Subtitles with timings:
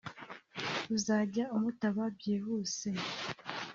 [0.95, 2.89] uzajya umutaba byihuse